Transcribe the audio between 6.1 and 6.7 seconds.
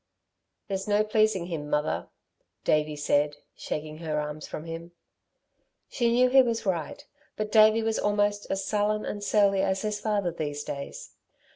knew he was